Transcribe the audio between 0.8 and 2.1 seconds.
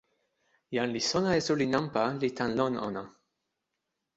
li sona e suli nanpa